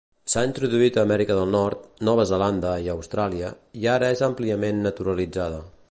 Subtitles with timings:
[0.33, 3.53] S'ha introduït a Amèrica del Nord, Nova Zelanda i Austràlia,
[3.83, 5.63] i ara és àmpliament naturalitzada.